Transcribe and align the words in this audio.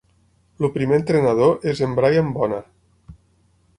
El 0.67 0.71
primer 0.77 0.97
entrenador 1.01 1.53
és 1.73 1.83
en 1.89 1.93
Brian 2.01 2.33
Vona. 2.39 2.63